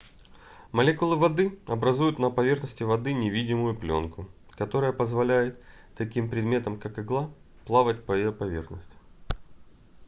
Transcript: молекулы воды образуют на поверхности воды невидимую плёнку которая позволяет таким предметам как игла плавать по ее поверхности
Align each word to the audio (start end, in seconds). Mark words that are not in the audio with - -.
молекулы 0.71 1.15
воды 1.15 1.59
образуют 1.67 2.17
на 2.17 2.31
поверхности 2.31 2.81
воды 2.81 3.13
невидимую 3.13 3.75
плёнку 3.75 4.27
которая 4.57 4.91
позволяет 4.93 5.61
таким 5.95 6.27
предметам 6.27 6.79
как 6.79 6.97
игла 6.97 7.29
плавать 7.67 8.03
по 8.03 8.13
ее 8.13 8.31
поверхности 8.31 8.95